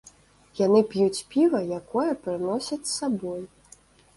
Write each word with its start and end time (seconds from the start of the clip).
Яны 0.59 0.79
п'юць 0.93 1.25
піва, 1.35 1.61
якое 1.79 2.11
прыносяць 2.25 2.81
з 2.87 2.91
сабой. 2.99 3.41